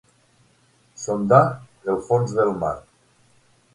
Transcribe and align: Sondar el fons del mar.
Sondar 1.01 1.41
el 1.93 2.03
fons 2.09 2.35
del 2.39 2.55
mar. 2.65 2.75